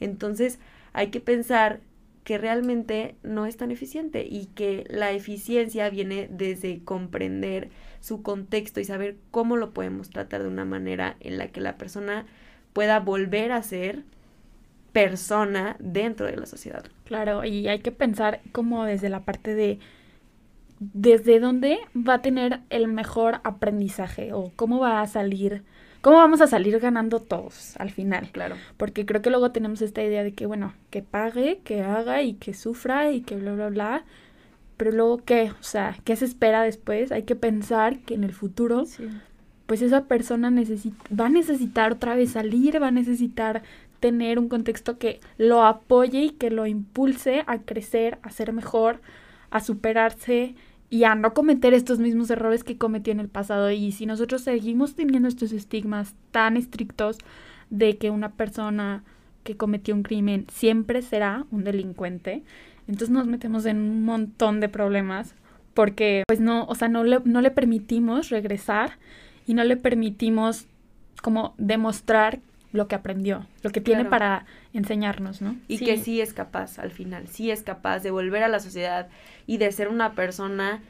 Entonces, 0.00 0.58
hay 0.92 1.08
que 1.08 1.20
pensar 1.20 1.80
que 2.28 2.36
realmente 2.36 3.14
no 3.22 3.46
es 3.46 3.56
tan 3.56 3.70
eficiente 3.70 4.26
y 4.28 4.50
que 4.54 4.84
la 4.90 5.12
eficiencia 5.12 5.88
viene 5.88 6.28
desde 6.30 6.84
comprender 6.84 7.70
su 8.00 8.20
contexto 8.20 8.80
y 8.80 8.84
saber 8.84 9.16
cómo 9.30 9.56
lo 9.56 9.70
podemos 9.70 10.10
tratar 10.10 10.42
de 10.42 10.48
una 10.48 10.66
manera 10.66 11.16
en 11.20 11.38
la 11.38 11.48
que 11.48 11.62
la 11.62 11.78
persona 11.78 12.26
pueda 12.74 13.00
volver 13.00 13.50
a 13.50 13.62
ser 13.62 14.02
persona 14.92 15.76
dentro 15.78 16.26
de 16.26 16.36
la 16.36 16.44
sociedad. 16.44 16.84
Claro, 17.06 17.46
y 17.46 17.66
hay 17.66 17.78
que 17.78 17.92
pensar 17.92 18.42
como 18.52 18.84
desde 18.84 19.08
la 19.08 19.24
parte 19.24 19.54
de 19.54 19.78
desde 20.80 21.40
dónde 21.40 21.78
va 21.94 22.14
a 22.14 22.22
tener 22.22 22.60
el 22.70 22.88
mejor 22.88 23.40
aprendizaje 23.44 24.32
o 24.32 24.52
cómo 24.56 24.78
va 24.78 25.00
a 25.00 25.06
salir, 25.06 25.62
cómo 26.00 26.18
vamos 26.18 26.40
a 26.40 26.46
salir 26.46 26.78
ganando 26.78 27.20
todos 27.20 27.76
al 27.78 27.90
final. 27.90 28.30
Claro. 28.32 28.56
Porque 28.76 29.06
creo 29.06 29.22
que 29.22 29.30
luego 29.30 29.50
tenemos 29.50 29.82
esta 29.82 30.02
idea 30.02 30.22
de 30.22 30.32
que, 30.32 30.46
bueno, 30.46 30.74
que 30.90 31.02
pague, 31.02 31.60
que 31.64 31.82
haga 31.82 32.22
y 32.22 32.34
que 32.34 32.54
sufra 32.54 33.10
y 33.10 33.22
que 33.22 33.36
bla, 33.36 33.54
bla, 33.54 33.68
bla. 33.68 34.04
Pero 34.76 34.92
luego, 34.92 35.18
¿qué? 35.24 35.50
O 35.50 35.62
sea, 35.62 35.96
¿qué 36.04 36.14
se 36.14 36.24
espera 36.24 36.62
después? 36.62 37.10
Hay 37.10 37.24
que 37.24 37.34
pensar 37.34 37.98
que 37.98 38.14
en 38.14 38.22
el 38.22 38.32
futuro, 38.32 38.84
pues 39.66 39.82
esa 39.82 40.04
persona 40.04 40.52
va 41.18 41.26
a 41.26 41.30
necesitar 41.30 41.92
otra 41.92 42.14
vez 42.14 42.30
salir, 42.30 42.80
va 42.80 42.88
a 42.88 42.92
necesitar 42.92 43.62
tener 43.98 44.38
un 44.38 44.48
contexto 44.48 44.96
que 44.98 45.20
lo 45.36 45.64
apoye 45.64 46.22
y 46.22 46.30
que 46.30 46.50
lo 46.50 46.66
impulse 46.66 47.42
a 47.48 47.58
crecer, 47.58 48.18
a 48.22 48.30
ser 48.30 48.52
mejor, 48.52 49.00
a 49.50 49.60
superarse 49.60 50.54
y 50.90 51.04
a 51.04 51.14
no 51.14 51.34
cometer 51.34 51.74
estos 51.74 51.98
mismos 51.98 52.30
errores 52.30 52.64
que 52.64 52.78
cometió 52.78 53.12
en 53.12 53.20
el 53.20 53.28
pasado. 53.28 53.70
Y 53.70 53.92
si 53.92 54.06
nosotros 54.06 54.42
seguimos 54.42 54.94
teniendo 54.94 55.28
estos 55.28 55.52
estigmas 55.52 56.14
tan 56.30 56.56
estrictos 56.56 57.18
de 57.70 57.98
que 57.98 58.10
una 58.10 58.30
persona 58.30 59.04
que 59.44 59.56
cometió 59.56 59.94
un 59.94 60.02
crimen 60.02 60.46
siempre 60.50 61.02
será 61.02 61.46
un 61.50 61.64
delincuente, 61.64 62.42
entonces 62.86 63.10
nos 63.10 63.26
metemos 63.26 63.66
en 63.66 63.78
un 63.78 64.04
montón 64.04 64.60
de 64.60 64.68
problemas 64.68 65.34
porque 65.74 66.24
pues 66.26 66.40
no, 66.40 66.64
o 66.64 66.74
sea, 66.74 66.88
no 66.88 67.04
le, 67.04 67.20
no 67.24 67.40
le 67.40 67.50
permitimos 67.50 68.30
regresar 68.30 68.92
y 69.46 69.54
no 69.54 69.62
le 69.64 69.76
permitimos 69.76 70.66
como 71.22 71.54
demostrar 71.58 72.40
lo 72.72 72.86
que 72.86 72.94
aprendió, 72.94 73.46
lo 73.62 73.70
que 73.70 73.80
tiene 73.80 74.04
para 74.04 74.44
enseñarnos, 74.72 75.40
¿no? 75.40 75.56
Y 75.68 75.78
que 75.78 75.96
sí 75.96 76.20
es 76.20 76.34
capaz 76.34 76.78
al 76.78 76.90
final, 76.90 77.28
sí 77.28 77.50
es 77.50 77.62
capaz 77.62 78.00
de 78.00 78.10
volver 78.10 78.42
a 78.42 78.48
la 78.48 78.60
sociedad 78.60 79.08
y 79.46 79.56
de 79.56 79.72
ser 79.72 79.88
una 79.88 80.12
persona 80.12 80.82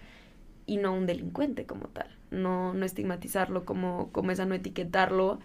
y 0.67 0.77
no 0.77 0.93
un 0.93 1.07
delincuente 1.07 1.65
como 1.65 1.89
tal. 1.89 2.09
No, 2.31 2.75
no 2.75 2.85
estigmatizarlo 2.85 3.65
como, 3.65 4.11
como 4.13 4.31
esa, 4.31 4.45
no 4.45 4.55
etiquetarlo. 4.55 5.39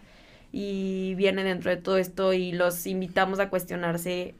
Y 0.52 1.16
viene 1.16 1.44
dentro 1.44 1.72
de 1.72 1.78
todo 1.78 1.98
esto 1.98 2.34
y 2.34 2.52
los 2.52 2.86
invitamos 2.86 3.40
a 3.40 3.50
cuestionarse 3.50 4.36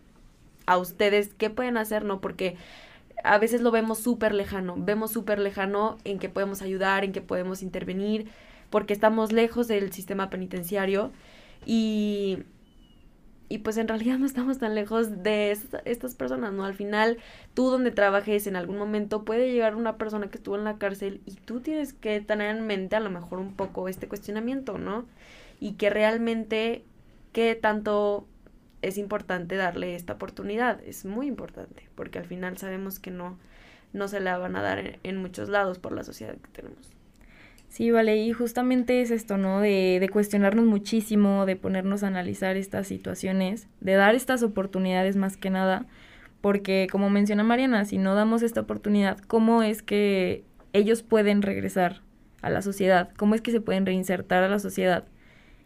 a 0.66 0.78
ustedes 0.78 1.34
qué 1.38 1.50
pueden 1.50 1.78
hacer, 1.78 2.04
¿no? 2.04 2.22
Porque 2.22 2.58
a 3.24 3.38
veces 3.38 3.62
lo 3.62 3.72
vemos 3.72 4.00
súper 4.00 4.34
lejano, 4.34 4.76
vemos 4.78 5.12
súper 5.12 5.40
lejano 5.40 5.98
en 6.04 6.20
que 6.20 6.30
podemos 6.30 6.62
ayudar, 6.62 7.04
en 7.04 7.14
que 7.14 7.22
podemos 7.22 7.64
intervenir, 7.64 8.28
porque 8.70 8.94
estamos 8.94 9.32
lejos 9.32 9.68
del 9.68 9.92
sistema 9.94 10.30
penitenciario 10.30 11.12
y, 11.66 12.44
y 13.50 13.60
pues 13.60 13.78
en 13.78 13.88
realidad 13.88 14.18
no 14.18 14.26
estamos 14.26 14.58
tan 14.58 14.76
lejos 14.76 15.24
de 15.24 15.52
estas 15.86 16.16
personas, 16.16 16.54
¿no? 16.54 16.66
Al 16.66 16.74
final, 16.74 17.18
tú 17.54 17.70
donde 17.70 17.92
trabajes 17.92 18.48
en 18.48 18.56
algún 18.56 18.78
momento 18.78 19.26
puede 19.26 19.52
llegar 19.52 19.76
una 19.76 19.98
persona 19.98 20.30
que 20.30 20.38
estuvo 20.38 20.56
en 20.56 20.64
la 20.64 20.78
cárcel 20.78 21.22
y 21.26 21.36
tú 21.36 21.60
tienes 21.62 21.94
que 21.94 22.20
tener 22.22 22.56
en 22.56 22.66
mente 22.66 22.96
a 22.96 23.00
lo 23.00 23.10
mejor 23.10 23.40
un 23.40 23.56
poco 23.56 23.88
este 23.88 24.08
cuestionamiento, 24.08 24.78
¿no? 24.78 25.06
Y 25.60 25.74
que 25.74 25.90
realmente, 25.90 26.84
¿qué 27.32 27.56
tanto 27.56 28.28
es 28.82 28.98
importante 28.98 29.56
darle 29.56 29.96
esta 29.96 30.14
oportunidad? 30.14 30.82
Es 30.84 31.06
muy 31.06 31.28
importante, 31.28 31.90
porque 31.96 32.20
al 32.20 32.26
final 32.26 32.58
sabemos 32.58 33.00
que 33.00 33.12
no, 33.12 33.38
no 33.94 34.08
se 34.08 34.20
la 34.20 34.38
van 34.38 34.56
a 34.56 34.62
dar 34.62 35.00
en 35.04 35.18
muchos 35.18 35.50
lados 35.50 35.80
por 35.80 35.92
la 35.94 36.04
sociedad 36.04 36.36
que 36.36 36.50
tenemos. 36.52 36.94
Sí, 37.74 37.90
vale, 37.90 38.18
y 38.18 38.34
justamente 38.34 39.02
es 39.02 39.10
esto, 39.10 39.40
¿no? 39.40 39.60
De, 39.60 39.98
de, 40.00 40.08
cuestionarnos 40.08 40.64
muchísimo, 40.66 41.48
de 41.48 41.56
ponernos 41.56 42.04
a 42.04 42.08
analizar 42.08 42.56
estas 42.56 42.86
situaciones, 42.86 43.68
de 43.82 43.94
dar 43.94 44.14
estas 44.14 44.44
oportunidades 44.44 45.16
más 45.16 45.38
que 45.38 45.50
nada, 45.50 45.88
porque 46.40 46.88
como 46.92 47.10
menciona 47.10 47.44
Mariana, 47.44 47.84
si 47.86 47.98
no 47.98 48.14
damos 48.14 48.44
esta 48.44 48.62
oportunidad, 48.62 49.18
¿cómo 49.22 49.64
es 49.64 49.82
que 49.82 50.44
ellos 50.72 51.02
pueden 51.02 51.42
regresar 51.42 52.02
a 52.44 52.52
la 52.52 52.62
sociedad? 52.62 53.10
¿Cómo 53.18 53.34
es 53.34 53.42
que 53.42 53.50
se 53.50 53.60
pueden 53.60 53.88
reinsertar 53.88 54.44
a 54.44 54.50
la 54.50 54.60
sociedad 54.60 55.06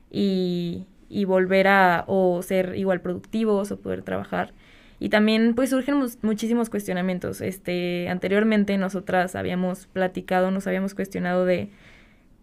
y, 0.10 0.86
y 1.10 1.26
volver 1.26 1.68
a 1.68 2.06
o 2.08 2.42
ser 2.42 2.78
igual 2.78 3.02
productivos 3.02 3.70
o 3.74 3.82
poder 3.82 4.04
trabajar? 4.04 4.54
Y 5.00 5.10
también 5.10 5.56
pues 5.56 5.72
surgen 5.72 6.02
muchísimos 6.22 6.70
cuestionamientos. 6.70 7.42
Este, 7.42 8.08
anteriormente 8.10 8.78
nosotras 8.78 9.36
habíamos 9.36 9.88
platicado, 9.88 10.52
nos 10.52 10.68
habíamos 10.68 10.96
cuestionado 10.96 11.46
de 11.46 11.70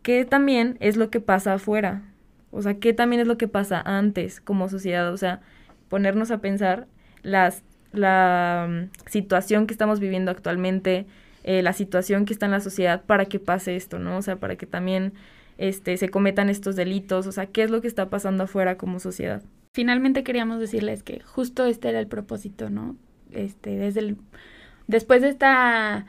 qué 0.04 0.24
también 0.24 0.76
es 0.78 0.96
lo 0.96 1.10
que 1.10 1.18
pasa 1.18 1.54
afuera. 1.54 2.02
O 2.52 2.62
sea, 2.62 2.74
qué 2.74 2.92
también 2.92 3.20
es 3.20 3.26
lo 3.26 3.36
que 3.36 3.48
pasa 3.48 3.82
antes 3.84 4.40
como 4.40 4.68
sociedad. 4.68 5.12
O 5.12 5.16
sea, 5.16 5.40
ponernos 5.88 6.30
a 6.30 6.38
pensar 6.38 6.86
las 7.22 7.64
la 7.94 8.66
mm, 8.68 9.08
situación 9.08 9.66
que 9.66 9.74
estamos 9.74 10.00
viviendo 10.00 10.30
actualmente, 10.30 11.06
eh, 11.42 11.62
la 11.62 11.72
situación 11.72 12.24
que 12.24 12.32
está 12.32 12.46
en 12.46 12.52
la 12.52 12.60
sociedad 12.60 13.04
para 13.04 13.24
que 13.24 13.38
pase 13.38 13.76
esto, 13.76 13.98
¿no? 13.98 14.18
O 14.18 14.22
sea, 14.22 14.36
para 14.36 14.56
que 14.56 14.66
también 14.66 15.14
este, 15.58 15.96
se 15.96 16.08
cometan 16.08 16.50
estos 16.50 16.76
delitos, 16.76 17.26
o 17.26 17.32
sea, 17.32 17.46
qué 17.46 17.62
es 17.62 17.70
lo 17.70 17.80
que 17.80 17.88
está 17.88 18.10
pasando 18.10 18.44
afuera 18.44 18.76
como 18.76 19.00
sociedad. 19.00 19.42
Finalmente 19.72 20.22
queríamos 20.22 20.60
decirles 20.60 21.02
que 21.02 21.20
justo 21.20 21.66
este 21.66 21.88
era 21.88 22.00
el 22.00 22.08
propósito, 22.08 22.70
¿no? 22.70 22.96
Este, 23.32 23.76
desde 23.76 24.16
después 24.86 25.22
de 25.22 25.28
esta 25.28 26.06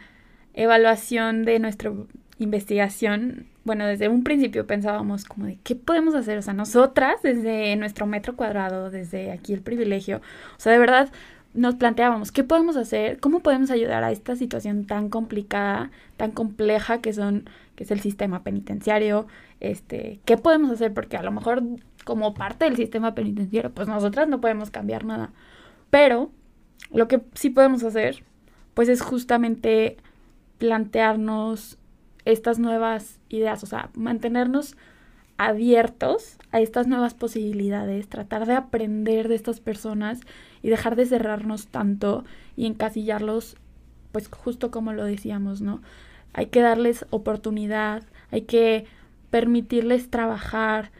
evaluación 0.53 1.43
de 1.43 1.59
nuestra 1.59 1.91
investigación, 2.37 3.47
bueno, 3.63 3.85
desde 3.85 4.09
un 4.09 4.23
principio 4.23 4.67
pensábamos 4.67 5.25
como 5.25 5.45
de 5.45 5.57
qué 5.63 5.75
podemos 5.75 6.15
hacer, 6.15 6.37
o 6.37 6.41
sea, 6.41 6.53
nosotras 6.53 7.15
desde 7.23 7.75
nuestro 7.77 8.05
metro 8.05 8.35
cuadrado, 8.35 8.89
desde 8.89 9.31
aquí 9.31 9.53
el 9.53 9.61
privilegio, 9.61 10.17
o 10.17 10.59
sea, 10.59 10.73
de 10.73 10.79
verdad 10.79 11.09
nos 11.53 11.75
planteábamos 11.75 12.33
qué 12.33 12.43
podemos 12.43 12.75
hacer, 12.75 13.19
cómo 13.21 13.39
podemos 13.39 13.71
ayudar 13.71 14.03
a 14.03 14.11
esta 14.11 14.35
situación 14.35 14.85
tan 14.85 15.09
complicada, 15.09 15.89
tan 16.17 16.31
compleja 16.31 16.99
que 16.99 17.13
son 17.13 17.49
que 17.75 17.83
es 17.83 17.91
el 17.91 17.99
sistema 17.99 18.43
penitenciario, 18.43 19.27
este, 19.59 20.19
qué 20.25 20.37
podemos 20.37 20.71
hacer 20.71 20.93
porque 20.93 21.17
a 21.17 21.23
lo 21.23 21.31
mejor 21.31 21.63
como 22.03 22.33
parte 22.33 22.65
del 22.65 22.75
sistema 22.75 23.15
penitenciario, 23.15 23.71
pues 23.71 23.87
nosotras 23.87 24.27
no 24.27 24.39
podemos 24.39 24.69
cambiar 24.69 25.05
nada. 25.05 25.31
Pero 25.89 26.29
lo 26.91 27.07
que 27.07 27.21
sí 27.33 27.49
podemos 27.49 27.83
hacer 27.83 28.23
pues 28.73 28.89
es 28.89 29.01
justamente 29.01 29.97
plantearnos 30.57 31.77
estas 32.25 32.59
nuevas 32.59 33.19
ideas, 33.29 33.63
o 33.63 33.67
sea, 33.67 33.89
mantenernos 33.93 34.75
abiertos 35.37 36.37
a 36.51 36.59
estas 36.59 36.87
nuevas 36.87 37.13
posibilidades, 37.13 38.07
tratar 38.07 38.45
de 38.45 38.53
aprender 38.53 39.27
de 39.27 39.35
estas 39.35 39.59
personas 39.59 40.21
y 40.61 40.69
dejar 40.69 40.95
de 40.95 41.05
cerrarnos 41.05 41.67
tanto 41.67 42.23
y 42.55 42.65
encasillarlos, 42.65 43.57
pues 44.11 44.29
justo 44.29 44.71
como 44.71 44.93
lo 44.93 45.03
decíamos, 45.03 45.61
¿no? 45.61 45.81
Hay 46.33 46.47
que 46.47 46.61
darles 46.61 47.05
oportunidad, 47.09 48.03
hay 48.31 48.41
que 48.41 48.85
permitirles 49.29 50.09
trabajar 50.09 50.91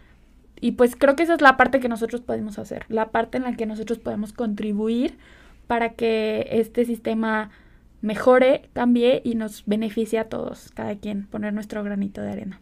y 0.60 0.74
pues 0.74 0.96
creo 0.96 1.16
que 1.16 1.24
esa 1.24 1.36
es 1.36 1.42
la 1.42 1.58
parte 1.58 1.80
que 1.80 1.90
nosotros 1.90 2.22
podemos 2.22 2.60
hacer, 2.60 2.86
la 2.90 3.12
parte 3.12 3.38
en 3.38 3.44
la 3.44 3.56
que 3.56 3.66
nosotros 3.66 4.00
podemos 4.00 4.34
contribuir 4.34 5.18
para 5.68 5.94
que 5.94 6.48
este 6.52 6.86
sistema 6.86 7.52
mejore, 8.02 8.70
cambie 8.74 9.22
y 9.24 9.36
nos 9.36 9.66
beneficie 9.66 10.20
a 10.20 10.30
todos, 10.30 10.72
cada 10.74 10.96
quien, 10.96 11.28
poner 11.28 11.54
nuestro 11.54 11.84
granito 11.84 12.22
de 12.22 12.32
arena. 12.32 12.62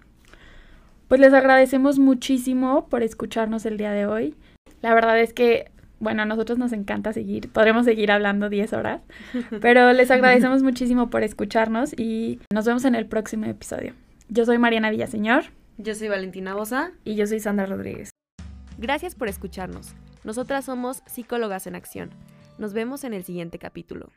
Pues 1.07 1.19
les 1.21 1.33
agradecemos 1.33 1.99
muchísimo 1.99 2.87
por 2.89 3.03
escucharnos 3.03 3.65
el 3.65 3.77
día 3.77 3.91
de 3.91 4.05
hoy. 4.05 4.35
La 4.81 4.93
verdad 4.93 5.19
es 5.19 5.33
que, 5.33 5.71
bueno, 5.99 6.23
a 6.23 6.25
nosotros 6.25 6.57
nos 6.57 6.73
encanta 6.73 7.13
seguir, 7.13 7.51
podremos 7.51 7.85
seguir 7.85 8.11
hablando 8.11 8.49
10 8.49 8.73
horas, 8.73 9.01
pero 9.61 9.93
les 9.93 10.09
agradecemos 10.11 10.63
muchísimo 10.63 11.09
por 11.09 11.23
escucharnos 11.23 11.93
y 11.97 12.39
nos 12.51 12.65
vemos 12.65 12.85
en 12.85 12.95
el 12.95 13.05
próximo 13.05 13.45
episodio. 13.45 13.93
Yo 14.29 14.45
soy 14.45 14.57
Mariana 14.57 14.89
Villaseñor. 14.89 15.45
Yo 15.77 15.93
soy 15.95 16.07
Valentina 16.07 16.55
Bosa. 16.55 16.91
Y 17.03 17.15
yo 17.15 17.27
soy 17.27 17.39
Sandra 17.39 17.65
Rodríguez. 17.65 18.09
Gracias 18.77 19.15
por 19.15 19.27
escucharnos. 19.27 19.93
Nosotras 20.23 20.65
somos 20.65 21.03
Psicólogas 21.05 21.67
en 21.67 21.75
Acción. 21.75 22.09
Nos 22.57 22.73
vemos 22.73 23.03
en 23.03 23.13
el 23.13 23.23
siguiente 23.23 23.59
capítulo. 23.59 24.11